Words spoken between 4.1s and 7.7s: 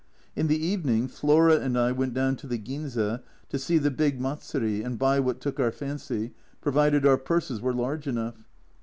Matsuri and buy what took our fancy, provided our purses